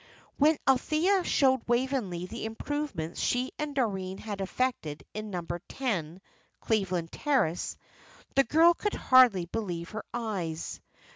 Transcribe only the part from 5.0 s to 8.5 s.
in Number Ten, Cleveland Terrace, the